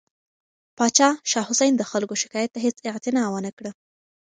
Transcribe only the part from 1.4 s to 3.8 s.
حسین د خلکو شکایت ته هیڅ اعتنا ونه کړه.